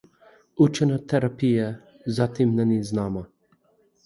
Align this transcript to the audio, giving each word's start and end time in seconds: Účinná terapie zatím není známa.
Účinná 0.57 0.97
terapie 0.97 1.77
zatím 2.07 2.55
není 2.55 2.83
známa. 2.83 3.27